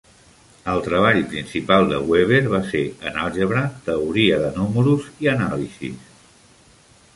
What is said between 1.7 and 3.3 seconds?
de Weber va ser en